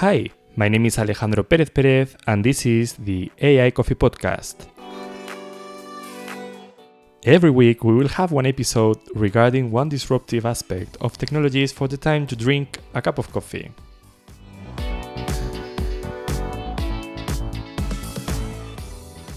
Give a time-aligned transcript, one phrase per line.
[0.00, 4.66] Hi, my name is Alejandro Perez Perez, and this is the AI Coffee Podcast.
[7.24, 11.96] Every week, we will have one episode regarding one disruptive aspect of technologies for the
[11.96, 13.72] time to drink a cup of coffee.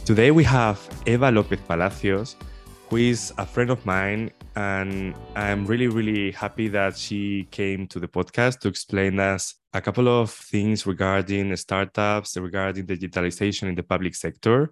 [0.04, 2.36] Today, we have Eva López Palacios,
[2.90, 8.00] who is a friend of mine and I'm really, really happy that she came to
[8.02, 13.84] the podcast to explain us a couple of things regarding startups, regarding digitalization in the
[13.84, 14.72] public sector.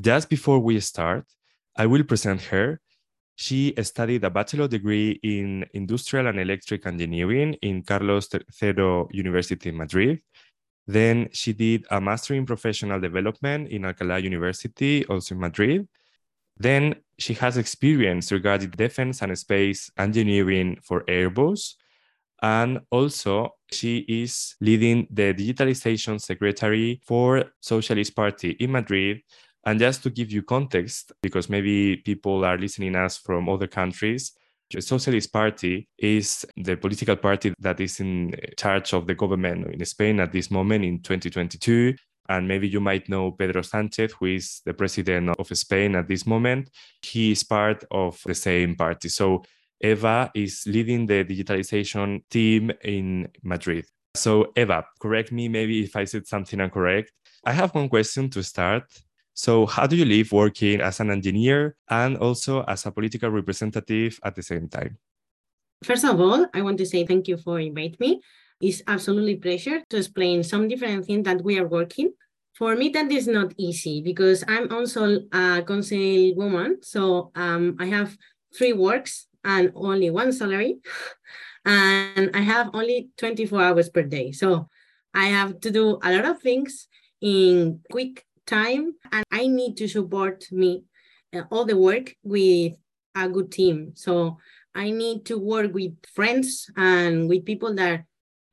[0.00, 1.24] Just before we start,
[1.76, 2.80] I will present her.
[3.36, 9.76] She studied a bachelor degree in industrial and electric engineering in Carlos III University in
[9.76, 10.22] Madrid.
[10.86, 15.88] Then she did a master in professional development in Alcalá University, also in Madrid.
[16.58, 21.74] Then she has experience regarding defense and space engineering for Airbus.
[22.44, 29.22] And also, she is leading the digitalization secretary for Socialist Party in Madrid.
[29.64, 34.32] And just to give you context, because maybe people are listening us from other countries,
[34.70, 39.82] the Socialist Party is the political party that is in charge of the government in
[39.86, 41.94] Spain at this moment in 2022.
[42.28, 46.26] And maybe you might know Pedro Sanchez, who is the president of Spain at this
[46.26, 46.68] moment.
[47.00, 49.08] He is part of the same party.
[49.08, 49.44] So
[49.84, 53.84] Eva is leading the digitalization team in Madrid.
[54.14, 57.12] So, Eva, correct me maybe if I said something incorrect.
[57.44, 58.84] I have one question to start.
[59.34, 64.18] So, how do you live working as an engineer and also as a political representative
[64.24, 64.96] at the same time?
[65.84, 68.22] First of all, I want to say thank you for inviting me.
[68.62, 72.14] It's absolutely pleasure to explain some different things that we are working.
[72.54, 76.78] For me, that is not easy because I'm also a council woman.
[76.82, 78.16] So um, I have
[78.56, 80.78] three works and only one salary.
[81.66, 84.32] And I have only 24 hours per day.
[84.32, 84.68] So
[85.14, 86.88] I have to do a lot of things
[87.22, 88.92] in quick time.
[89.10, 90.84] And I need to support me
[91.34, 92.74] uh, all the work with
[93.14, 93.92] a good team.
[93.94, 94.36] So
[94.74, 98.04] I need to work with friends and with people that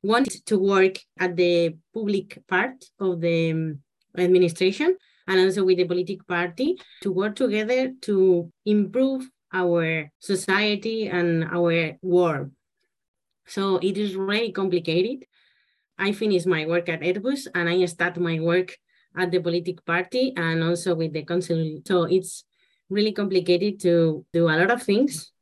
[0.02, 3.78] want to work at the public part of the um,
[4.16, 4.96] administration
[5.26, 11.98] and also with the political party to work together to improve our society and our
[12.02, 12.50] world.
[13.46, 15.26] So it is really complicated.
[15.98, 18.76] I finished my work at Airbus and I start my work
[19.16, 21.80] at the political party and also with the council.
[21.86, 22.44] So it's
[22.88, 25.32] really complicated to do a lot of things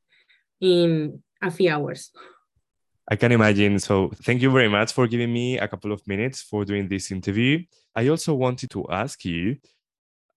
[0.61, 2.11] in a few hours.
[3.11, 3.79] I can imagine.
[3.81, 7.11] So, thank you very much for giving me a couple of minutes for doing this
[7.11, 7.59] interview.
[7.97, 9.57] I also wanted to ask you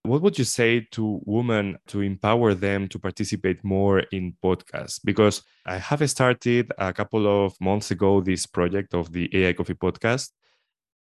[0.04, 5.00] what would you say to women to empower them to participate more in podcasts?
[5.04, 9.76] Because I have started a couple of months ago this project of the AI Coffee
[9.76, 10.32] podcast.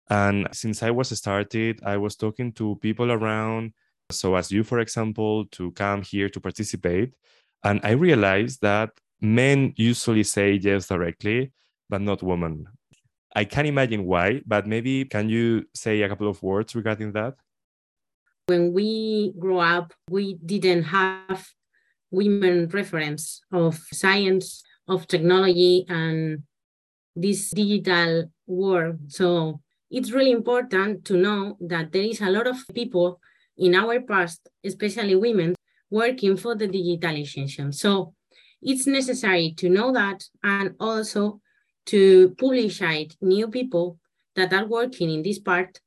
[0.10, 3.74] And since I was started, I was talking to people around.
[4.12, 7.16] So, as you, for example, to come here to participate.
[7.64, 11.54] And I realized that men usually say yes directly,
[11.90, 12.68] but not women.
[13.36, 17.36] I can't imagine why, but maybe can you say a couple of words regarding that?
[18.52, 21.48] When we grew up, we didn't have
[22.12, 26.44] women reference of science, of technology, and
[27.16, 28.98] this digital world.
[29.08, 33.22] So it's really important to know that there is a lot of people
[33.58, 35.56] in our past, especially women,
[35.90, 37.74] working for the digitalization.
[37.74, 38.14] So
[38.62, 41.40] it's necessary to know that and also
[41.86, 42.82] to publish
[43.22, 43.98] new people
[44.36, 45.80] that are working in this part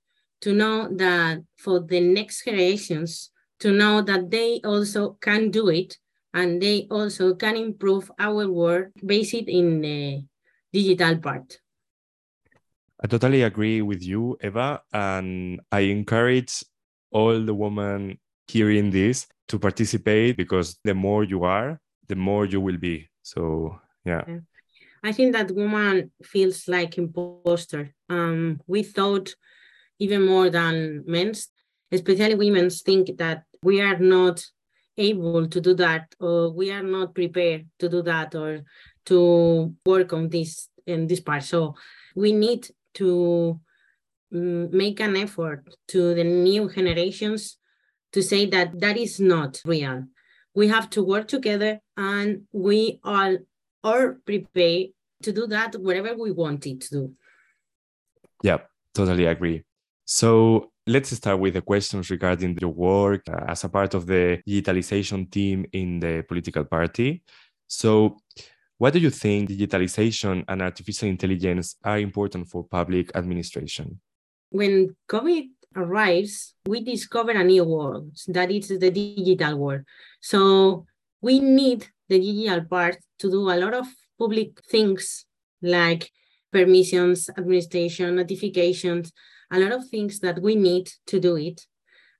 [0.44, 5.96] to know that for the next generations to know that they also can do it
[6.34, 10.22] and they also can improve our work based in the
[10.70, 11.58] digital part.
[13.02, 16.62] I totally agree with you, Eva, and I encourage
[17.10, 22.60] all the women hearing this to participate because the more you are, the more you
[22.60, 23.08] will be.
[23.22, 24.24] So yeah.
[24.28, 24.38] yeah.
[25.02, 27.94] I think that woman feels like imposter.
[28.10, 29.34] Um, we thought
[29.98, 31.32] even more than men,
[31.90, 34.44] especially women, think that we are not
[34.96, 38.62] able to do that, or we are not prepared to do that, or
[39.06, 41.42] to work on this in this part.
[41.42, 41.74] So
[42.14, 43.60] we need to
[44.32, 47.58] mm, make an effort to the new generations
[48.12, 50.04] to say that that is not real
[50.54, 53.36] we have to work together and we all
[53.82, 54.88] are prepared
[55.22, 57.12] to do that whatever we want it to do.
[58.42, 58.58] Yeah,
[58.94, 59.64] totally agree.
[60.04, 64.40] So let's start with the questions regarding your work uh, as a part of the
[64.46, 67.22] digitalization team in the political party.
[67.66, 68.18] So,
[68.78, 74.00] Why do you think digitalization and artificial intelligence are important for public administration?
[74.50, 79.82] When COVID arrives, we discover a new world that is the digital world.
[80.20, 80.86] So
[81.20, 83.86] we need the digital part to do a lot of
[84.18, 85.24] public things
[85.62, 86.10] like
[86.52, 89.12] permissions, administration, notifications,
[89.50, 91.60] a lot of things that we need to do it.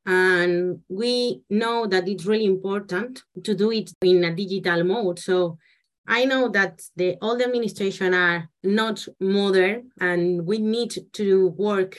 [0.07, 5.19] And we know that it's really important to do it in a digital mode.
[5.19, 5.59] So
[6.07, 11.99] I know that the old administration are not modern and we need to work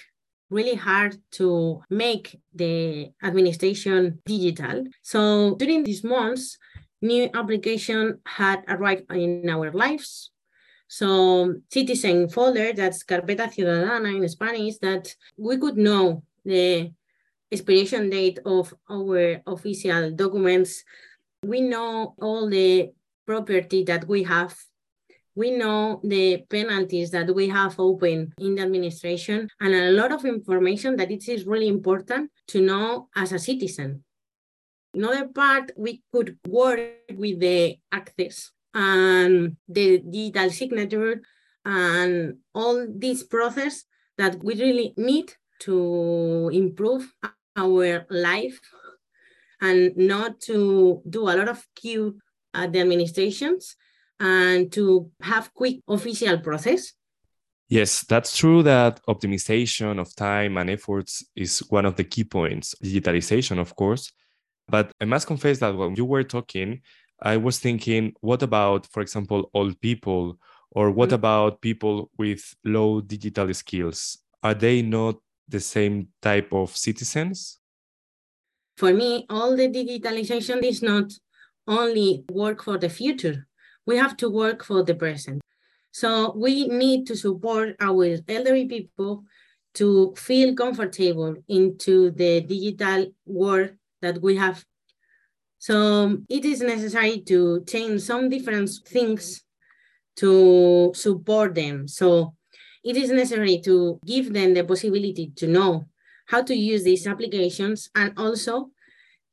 [0.52, 4.86] really hard to make the administration digital.
[5.02, 6.58] So during these months,
[7.02, 10.32] new application had arrived in our lives.
[10.88, 16.92] So citizen folder, that's Carpeta Ciudadana in Spanish, that we could know the
[17.52, 20.84] expiration date of our official documents.
[21.44, 22.92] We know all the
[23.26, 24.56] property that we have.
[25.36, 30.24] We know the penalties that we have open in the administration and a lot of
[30.24, 34.06] information that it is really important to know as a citizen.
[34.94, 36.80] Another part, we could work
[37.14, 41.22] with the access and the digital signature
[41.66, 43.86] and all this process
[44.18, 47.12] that we really need to improve
[47.56, 48.60] our life
[49.62, 52.20] and not to do a lot of queue
[52.54, 53.76] at the administrations
[54.20, 56.94] and to have quick official process.
[57.68, 62.76] Yes, that's true that optimization of time and efforts is one of the key points.
[62.84, 64.12] Digitalization, of course.
[64.68, 66.82] But I must confess that when you were talking,
[67.22, 70.38] I was thinking, what about, for example, old people?
[70.72, 71.16] Or what mm-hmm.
[71.16, 74.18] about people with low digital skills?
[74.44, 75.16] Are they not
[75.48, 77.60] the same type of citizens?
[78.78, 81.14] For me, all the digitalization is not
[81.68, 83.48] only work for the future.
[83.86, 85.42] We have to work for the present.
[85.92, 89.24] So we need to support our elderly people
[89.76, 93.72] to feel comfortable into the digital world
[94.02, 94.66] that we have.
[95.66, 99.42] So it is necessary to change some different things
[100.18, 101.88] to support them.
[101.88, 102.36] So
[102.84, 105.88] it is necessary to give them the possibility to know
[106.28, 108.70] how to use these applications and also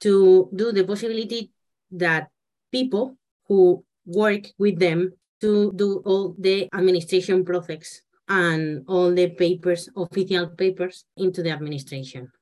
[0.00, 1.52] to do the possibility
[1.90, 2.30] that
[2.72, 3.18] people
[3.48, 5.12] who work with them
[5.42, 12.32] to do all the administration projects and all the papers, official papers into the administration.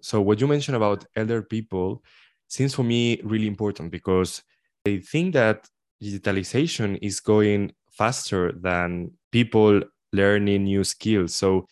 [0.00, 2.02] So what you mentioned about elder people
[2.48, 4.42] seems for me really important because
[4.86, 5.68] I think that
[6.02, 11.34] digitalization is going faster than people learning new skills.
[11.34, 11.66] So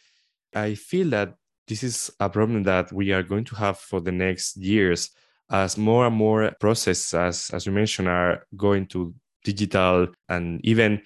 [0.55, 1.35] I feel that
[1.69, 5.11] this is a problem that we are going to have for the next years
[5.51, 9.15] as more and more processes, as, as you mentioned, are going to
[9.45, 10.09] digital.
[10.29, 11.03] And even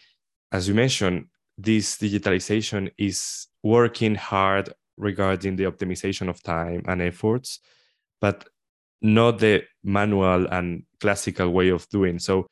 [0.52, 1.26] as you mentioned,
[1.58, 7.60] this digitalization is working hard regarding the optimization of time and efforts,
[8.20, 8.48] but
[9.02, 12.18] not the manual and classical way of doing.
[12.18, 12.46] So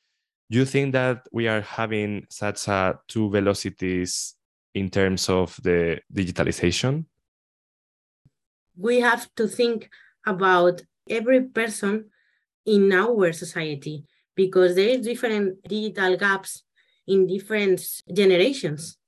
[0.50, 4.34] do you think that we are having such a two velocities
[4.74, 7.04] in terms of the digitalization?
[8.76, 9.90] We have to think
[10.26, 12.10] about every person
[12.64, 14.04] in our society
[14.34, 16.62] because there is different digital gaps
[17.06, 17.80] in different
[18.12, 18.98] generations.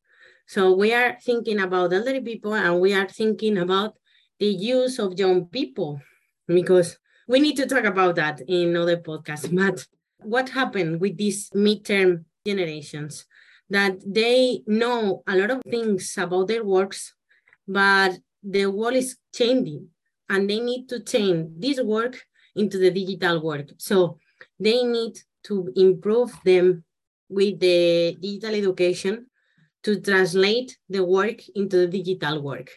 [0.47, 3.95] So we are thinking about elderly people and we are thinking about
[4.39, 6.01] the use of young people
[6.49, 6.99] because
[7.31, 9.55] we need to talk about that in other podcasts.
[9.55, 9.87] But
[10.19, 13.25] what happened with these midterm generations?
[13.69, 17.15] That they know a lot of things about their works,
[17.69, 19.87] but the world is changing
[20.29, 22.21] and they need to change this work
[22.57, 23.69] into the digital work.
[23.79, 24.19] So
[24.59, 26.83] they need to improve them
[27.29, 29.27] with the digital education
[29.85, 32.73] to translate the work into the digital work.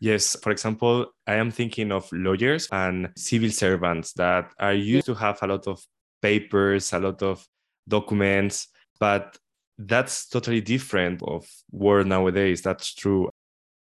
[0.00, 5.14] Yes, for example, I am thinking of lawyers and civil servants that are used to
[5.14, 5.82] have a lot of
[6.20, 7.46] papers, a lot of
[7.88, 8.68] documents,
[9.00, 9.38] but
[9.78, 12.62] that's totally different of world nowadays.
[12.62, 13.30] That's true.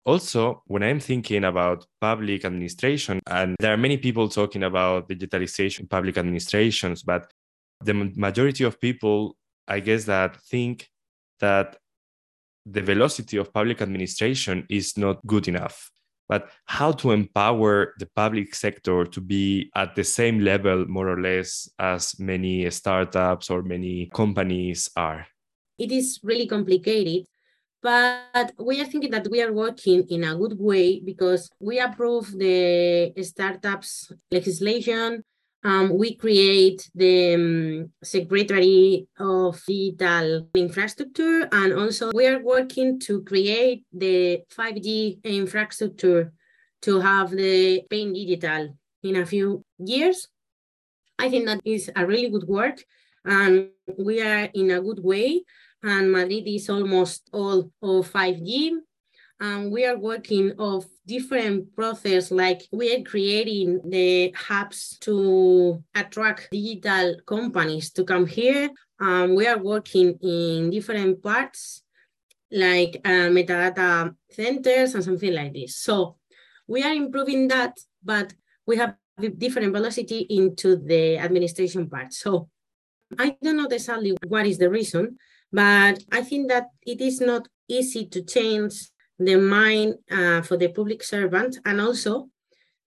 [0.05, 5.81] Also, when I'm thinking about public administration, and there are many people talking about digitalization
[5.81, 7.31] in public administrations, but
[7.81, 9.35] the majority of people,
[9.67, 10.89] I guess, that think
[11.39, 11.77] that
[12.65, 15.89] the velocity of public administration is not good enough.
[16.33, 21.21] But how to empower the public sector to be at the same level, more or
[21.21, 25.27] less, as many startups or many companies are?
[25.77, 27.27] It is really complicated
[27.83, 32.31] but we are thinking that we are working in a good way because we approve
[32.31, 35.21] the startups legislation
[35.65, 43.23] Um, we create the um, Secretary of Digital Infrastructure, and also we are working to
[43.23, 46.33] create the 5G infrastructure
[46.81, 50.27] to have the Spain digital in a few years.
[51.17, 52.83] I think that is a really good work,
[53.23, 55.43] and we are in a good way.
[55.81, 58.71] And Madrid is almost all of 5G
[59.43, 66.47] and we are working of different process like we are creating the hubs to attract
[66.49, 68.69] digital companies to come here.
[69.01, 71.83] Um, we are working in different parts
[72.51, 75.75] like uh, metadata centers and something like this.
[75.75, 76.15] So
[76.65, 78.33] we are improving that but
[78.65, 78.95] we have
[79.37, 82.13] different velocity into the administration part.
[82.13, 82.49] So
[83.19, 85.15] i don't know exactly what is the reason
[85.51, 88.89] but i think that it is not easy to change
[89.25, 92.29] the mind uh, for the public servant and also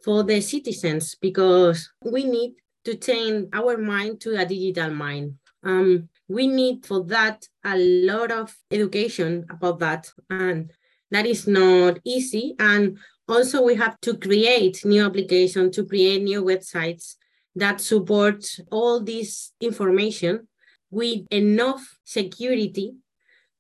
[0.05, 5.35] for the citizens because we need to change our mind to a digital mind.
[5.62, 10.71] Um, we need for that a lot of education about that and
[11.11, 16.43] that is not easy and also we have to create new applications to create new
[16.43, 17.16] websites
[17.55, 20.47] that support all this information
[20.90, 22.95] with enough security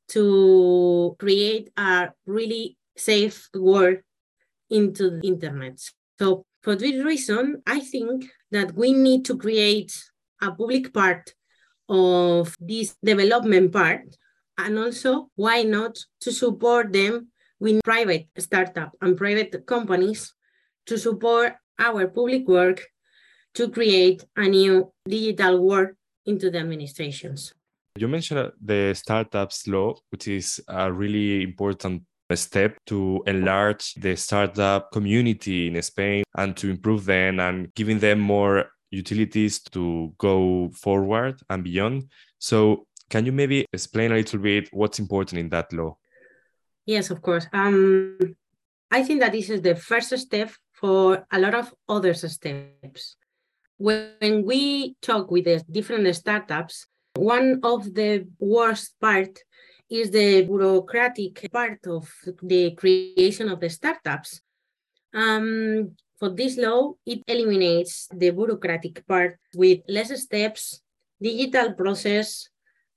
[0.08, 3.98] to create a really safe world
[4.70, 5.78] into the internet.
[6.18, 9.92] So for this reason, I think that we need to create
[10.42, 11.34] a public part
[11.88, 14.02] of this development part
[14.58, 17.28] and also why not to support them
[17.60, 20.34] with private startup and private companies
[20.86, 22.86] to support our public work
[23.54, 25.90] to create a new digital world
[26.26, 27.54] into the administrations.
[27.96, 32.02] You mentioned the startups law, which is a really important
[32.34, 38.18] step to enlarge the startup community in Spain and to improve them and giving them
[38.18, 42.10] more utilities to go forward and beyond.
[42.38, 45.96] So, can you maybe explain a little bit what's important in that law?
[46.84, 47.46] Yes, of course.
[47.52, 48.18] Um,
[48.90, 53.16] I think that this is the first step for a lot of other steps.
[53.78, 56.86] When we talk with the different startups,
[57.16, 59.38] one of the worst part
[59.88, 62.10] is the bureaucratic part of
[62.42, 64.40] the creation of the startups.
[65.14, 70.80] Um, for this law, it eliminates the bureaucratic part with less steps,
[71.20, 72.48] digital process,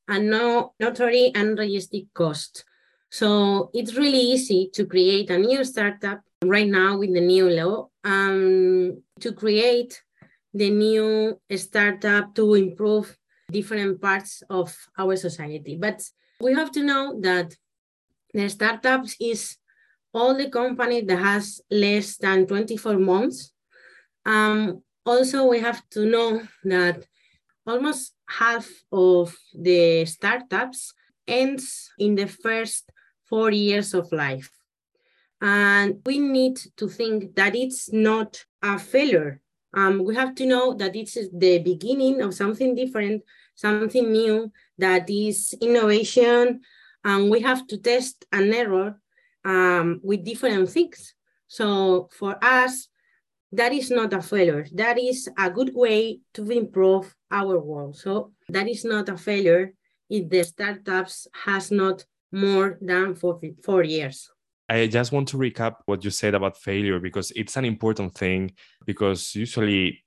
[0.07, 2.65] and no notary and registered cost.
[3.11, 7.89] So it's really easy to create a new startup right now with the new law
[8.03, 10.01] um, to create
[10.53, 13.17] the new startup to improve
[13.51, 15.77] different parts of our society.
[15.79, 16.01] But
[16.41, 17.55] we have to know that
[18.33, 19.57] the startups is
[20.13, 23.51] all the company that has less than 24 months.
[24.25, 27.05] Um, also, we have to know that
[27.65, 30.93] almost half of the startups
[31.27, 32.91] ends in the first
[33.29, 34.51] four years of life.
[35.41, 39.41] And we need to think that it's not a failure
[39.73, 43.23] um, we have to know that it's the beginning of something different,
[43.55, 46.61] something new, that is innovation,
[47.03, 48.99] and we have to test and error
[49.45, 51.13] um, with different things.
[51.47, 52.87] So for us,
[53.51, 54.65] that is not a failure.
[54.73, 57.97] That is a good way to improve our world.
[57.97, 59.73] So that is not a failure
[60.09, 64.29] if the startups has not more than four, four years.
[64.69, 68.51] I just want to recap what you said about failure because it's an important thing.
[68.85, 70.03] Because usually,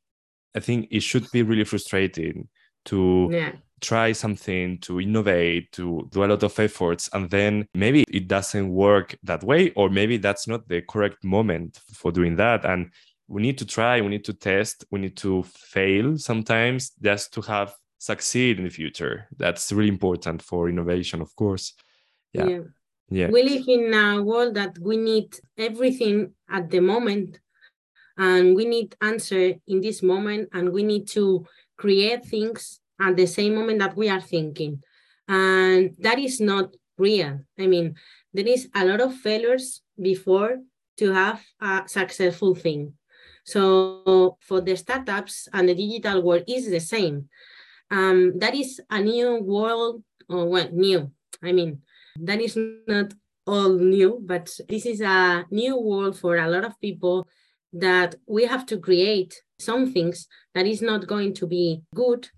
[0.54, 2.48] I think it should be really frustrating
[2.86, 3.52] to yeah.
[3.80, 8.68] try something, to innovate, to do a lot of efforts, and then maybe it doesn't
[8.68, 12.64] work that way, or maybe that's not the correct moment for doing that.
[12.64, 12.90] And
[13.28, 17.40] we need to try, we need to test, we need to fail sometimes just to
[17.42, 19.28] have succeed in the future.
[19.36, 21.74] That's really important for innovation, of course.
[22.32, 22.46] yeah.
[22.46, 22.60] yeah.
[23.12, 23.28] Yeah.
[23.28, 27.38] We live in a world that we need everything at the moment
[28.16, 33.26] and we need answer in this moment and we need to create things at the
[33.26, 34.82] same moment that we are thinking.
[35.28, 37.40] And that is not real.
[37.58, 37.96] I mean,
[38.32, 40.58] there is a lot of failures before
[40.98, 42.94] to have a successful thing.
[43.44, 47.28] So for the startups and the digital world is the same.
[47.90, 51.10] Um, that is a new world, or well, new.
[51.42, 51.82] I mean,
[52.20, 53.12] that is not
[53.46, 57.26] all new, but this is a new world for a lot of people
[57.72, 62.28] that we have to create some things that is not going to be good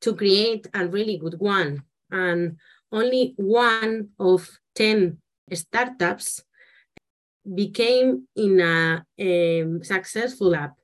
[0.00, 1.82] to create a really good one.
[2.10, 2.56] And
[2.92, 5.18] only one of 10
[5.52, 6.42] startups
[7.54, 10.74] became in a, a successful app.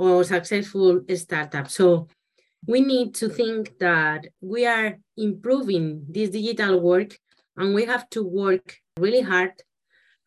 [0.00, 1.68] or successful startup.
[1.68, 2.08] So
[2.66, 7.18] we need to think that we are improving this digital work
[7.56, 9.52] and we have to work really hard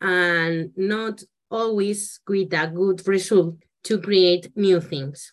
[0.00, 5.32] and not always with a good result to create new things.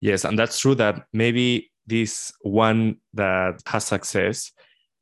[0.00, 4.52] Yes, and that's true that maybe this one that has success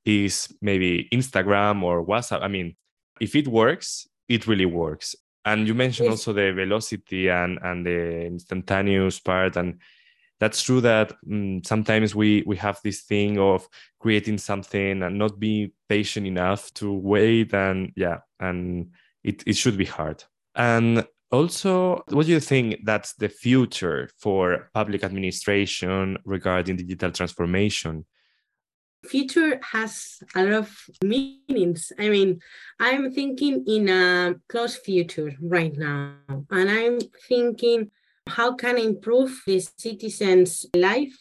[0.05, 2.43] is maybe Instagram or WhatsApp.
[2.43, 2.77] I mean,
[3.21, 5.15] if it works, it really works.
[5.45, 6.13] And you mentioned yes.
[6.13, 9.57] also the velocity and, and the instantaneous part.
[9.57, 9.81] And
[10.45, 13.67] that's true that um, sometimes we, we have this thing of
[13.99, 17.55] creating something and not being patient enough to wait.
[17.55, 18.91] And yeah, and
[19.23, 20.23] it, it should be hard.
[20.55, 28.05] And also, what do you think that's the future for public administration regarding digital transformation?
[29.07, 31.93] future has a lot of meanings.
[31.99, 32.41] I mean,
[32.81, 36.15] I'm thinking in a close future right now,
[36.51, 37.91] and I'm thinking
[38.27, 41.17] how can I improve the citizens' life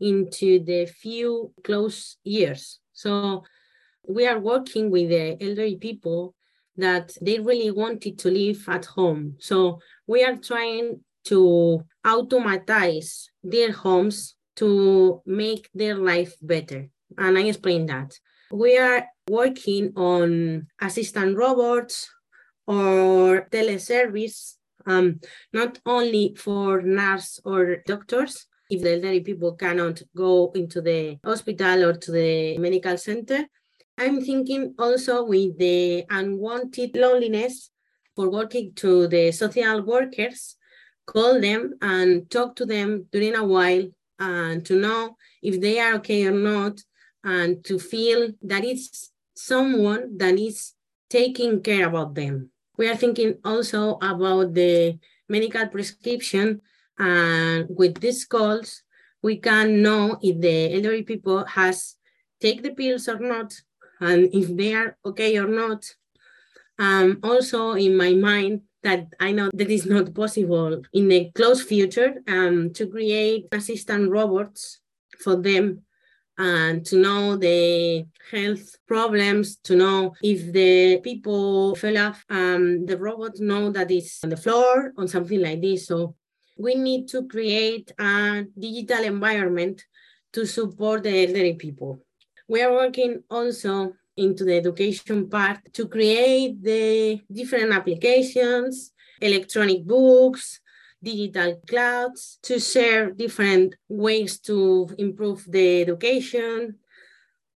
[0.00, 2.80] into the few close years.
[2.92, 3.44] So
[4.06, 6.34] we are working with the elderly people
[6.76, 9.36] that they really wanted to live at home.
[9.38, 17.42] So we are trying to automatize their homes to make their life better and I
[17.42, 18.18] explain that.
[18.50, 22.10] We are working on assistant robots
[22.66, 24.54] or teleservice,
[24.86, 25.20] um,
[25.52, 31.84] not only for nurse or doctors, if the elderly people cannot go into the hospital
[31.84, 33.46] or to the medical center.
[33.98, 37.70] I'm thinking also with the unwanted loneliness
[38.16, 40.56] for working to the social workers,
[41.06, 43.86] call them and talk to them during a while
[44.18, 46.80] and to know if they are okay or not
[47.22, 50.74] and to feel that it's someone that is
[51.10, 52.50] taking care about them.
[52.76, 56.60] We are thinking also about the medical prescription
[56.98, 58.82] and with these calls,
[59.22, 61.96] we can know if the elderly people has
[62.40, 63.54] take the pills or not
[64.00, 65.84] and if they are okay or not.
[66.78, 71.62] Um, also in my mind that I know that is not possible in the close
[71.62, 74.80] future um, to create assistant robots
[75.20, 75.82] for them
[76.38, 82.96] and to know the health problems, to know if the people fell off, um, the
[82.96, 85.86] robots know that it's on the floor or something like this.
[85.86, 86.16] So
[86.56, 89.84] we need to create a digital environment
[90.32, 92.00] to support the elderly people.
[92.48, 100.60] We are working also into the education part to create the different applications, electronic books,
[101.04, 106.78] digital clouds to share different ways to improve the education.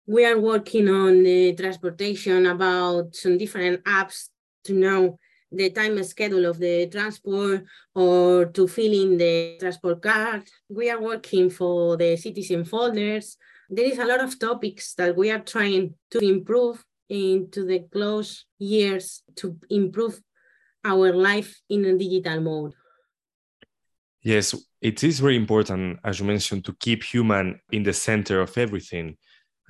[0.06, 4.28] We are working on the transportation about some different apps
[4.64, 5.18] to know
[5.52, 10.42] the time schedule of the transport or to fill in the transport card.
[10.68, 13.36] We are working for the citizen folders.
[13.70, 18.46] There is a lot of topics that we are trying to improve into the close
[18.58, 20.20] years to improve
[20.84, 22.72] our life in a digital mode.
[24.24, 28.56] Yes, it is very important, as you mentioned, to keep human in the center of
[28.56, 29.18] everything.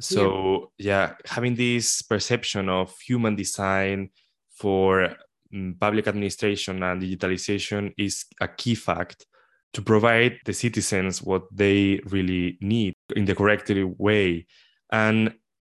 [0.00, 4.10] So, yeah, yeah having this perception of human design
[4.54, 5.16] for
[5.52, 9.26] um, public administration and digitalization is a key fact
[9.72, 14.46] to provide the citizens what they really need in the correct way.
[14.92, 15.34] And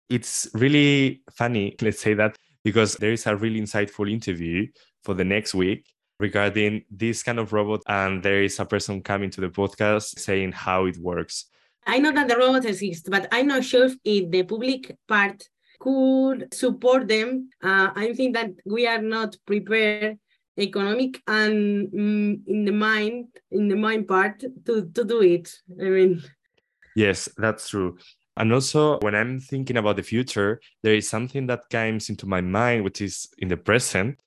[0.07, 4.67] it's really funny, let's say that, because there is a really insightful interview
[5.03, 5.87] for the next week
[6.19, 10.51] regarding this kind of robot and there is a person coming to the podcast saying
[10.51, 11.45] how it works.
[11.85, 15.43] I know that the robot exists but i'm not sure if the public part
[15.79, 17.49] could support them.
[17.63, 20.17] Uh, i think that we are not prepared
[20.59, 25.49] economic and mm, in the mind in the mind part to, to do it.
[25.79, 26.23] I mean
[26.95, 27.97] yes that's true.
[28.35, 32.41] And also when i'm thinking about the future there is something that comes into my
[32.41, 34.21] mind which is in the present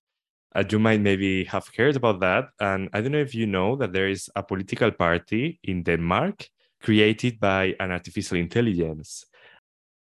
[0.55, 2.49] uh, you might maybe have heard about that.
[2.61, 6.49] And I don't know if you know that there is a political party in Denmark
[6.83, 9.25] created by an artificial intelligence.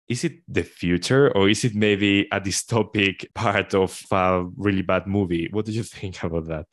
[0.08, 5.06] Is it the future or is it maybe a dystopic part of a really bad
[5.06, 5.48] movie?
[5.50, 6.66] What do you think about that?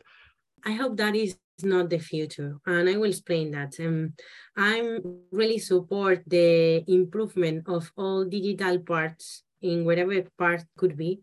[0.65, 4.13] I hope that is not the future and i will explain that um,
[4.57, 4.99] i'm
[5.31, 11.19] really support the improvement of all digital parts in whatever part could be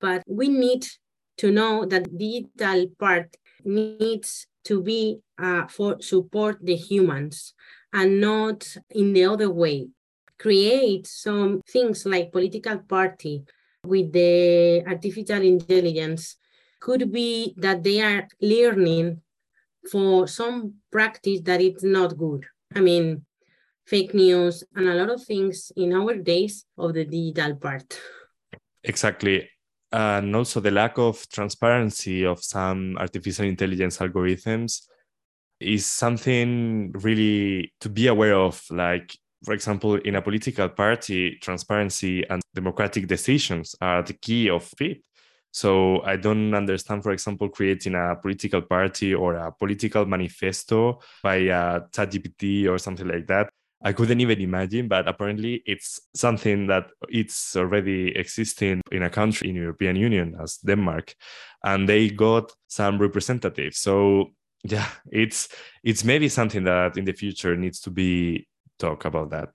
[0.00, 0.86] but we need
[1.42, 7.52] to know that digital part needs to be uh, for support the humans
[7.92, 9.88] and not in the other way.
[10.38, 13.42] Create some things like political party
[13.84, 16.36] with the artificial intelligence
[16.78, 19.20] could be that they are learning
[19.90, 22.46] for some practice that it's not good.
[22.72, 23.26] I mean,
[23.84, 27.98] fake news and a lot of things in our days of the digital part.
[28.84, 29.48] Exactly.
[29.92, 34.86] And also the lack of transparency of some artificial intelligence algorithms
[35.60, 38.62] is something really to be aware of.
[38.70, 44.72] Like, for example, in a political party, transparency and democratic decisions are the key of
[44.80, 45.02] it.
[45.50, 51.36] So I don't understand, for example, creating a political party or a political manifesto by
[51.36, 53.50] a ChatGPT or something like that.
[53.84, 59.50] I couldn't even imagine, but apparently it's something that it's already existing in a country
[59.50, 61.14] in European Union as Denmark,
[61.64, 63.78] and they got some representatives.
[63.78, 64.30] So
[64.64, 65.48] yeah, it's
[65.82, 68.46] it's maybe something that in the future needs to be
[68.78, 69.48] talk about that.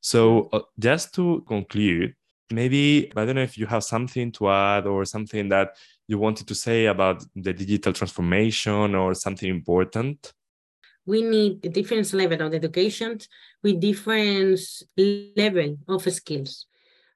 [0.00, 2.14] So uh, just to conclude,
[2.50, 5.76] maybe I don't know if you have something to add or something that
[6.08, 10.32] you wanted to say about the digital transformation or something important
[11.06, 13.18] we need a different level of education
[13.62, 14.60] with different
[15.36, 16.66] level of skills.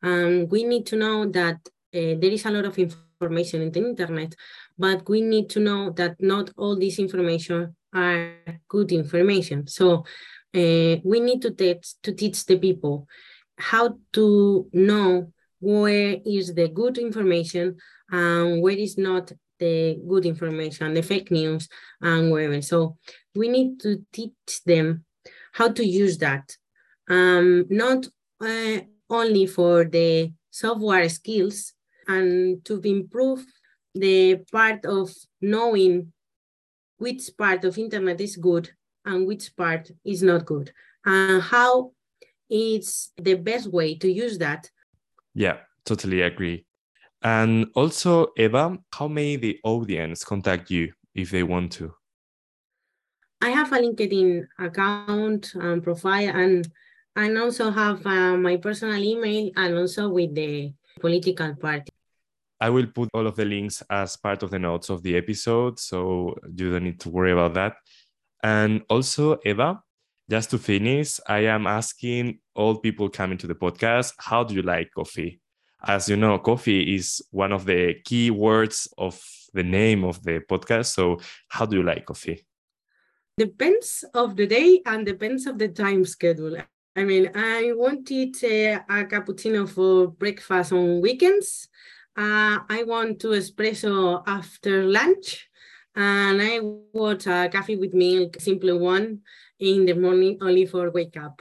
[0.02, 1.56] Um, we need to know that
[1.92, 4.34] uh, there is a lot of information in the internet,
[4.78, 8.34] but we need to know that not all this information are
[8.68, 9.66] good information.
[9.66, 10.04] So
[10.54, 13.06] uh, we need to teach to teach the people
[13.58, 17.76] how to know where is the good information
[18.10, 21.68] and where is not the good information, the fake news,
[22.00, 22.60] and whatever.
[22.62, 22.96] So
[23.34, 25.04] we need to teach them
[25.52, 26.56] how to use that,
[27.08, 28.06] um, not
[28.40, 31.74] uh, only for the software skills
[32.08, 33.44] and to improve
[33.94, 36.12] the part of knowing
[36.98, 38.70] which part of internet is good
[39.04, 40.72] and which part is not good
[41.04, 41.92] and how
[42.48, 44.68] it's the best way to use that.
[45.34, 46.64] Yeah totally agree
[47.22, 51.92] and also, Eva, how may the audience contact you if they want to?
[53.42, 56.68] I have a LinkedIn account and profile, and
[57.16, 61.90] and also have uh, my personal email, and also with the political party.
[62.60, 65.78] I will put all of the links as part of the notes of the episode,
[65.78, 67.76] so you don't need to worry about that.
[68.42, 69.80] And also, Eva,
[70.28, 74.62] just to finish, I am asking all people coming to the podcast, how do you
[74.62, 75.39] like coffee?
[75.86, 79.20] As you know, coffee is one of the key words of
[79.54, 80.86] the name of the podcast.
[80.86, 82.44] So, how do you like coffee?
[83.38, 86.56] Depends of the day and depends of the time schedule.
[86.96, 91.68] I mean, I wanted uh, a cappuccino for breakfast on weekends.
[92.16, 95.48] Uh, I want to espresso after lunch,
[95.94, 99.20] and I want a coffee with milk, simple one,
[99.58, 101.40] in the morning only for wake up.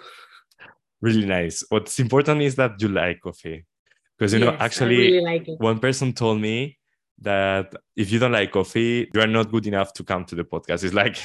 [1.01, 1.63] Really nice.
[1.69, 3.65] What's important is that you like coffee
[4.19, 6.77] because you yes, know actually really like one person told me
[7.21, 10.43] that if you don't like coffee you are not good enough to come to the
[10.43, 10.83] podcast.
[10.83, 11.17] It's like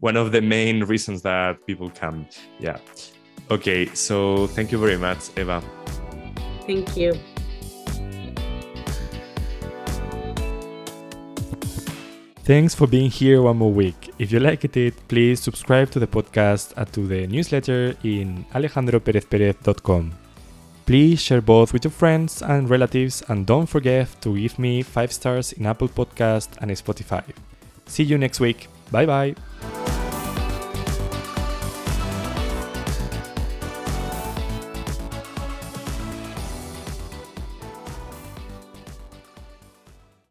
[0.00, 2.26] one of the main reasons that people come.
[2.60, 2.78] Yeah.
[3.50, 5.62] Okay so thank you very much eva.
[6.66, 7.14] Thank you.
[12.44, 14.12] Thanks for being here one more week.
[14.18, 20.23] If you liked it, please subscribe to the podcast and to the newsletter in alejandroperezperez.com.
[20.86, 25.12] Please share both with your friends and relatives and don't forget to give me 5
[25.12, 27.24] stars in Apple Podcast and Spotify.
[27.86, 28.68] See you next week.
[28.90, 29.34] Bye bye.